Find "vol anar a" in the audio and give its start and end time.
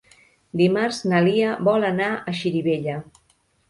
1.69-2.37